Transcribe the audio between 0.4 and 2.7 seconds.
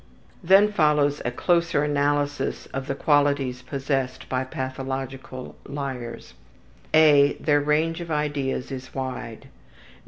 Then follows a closer analysis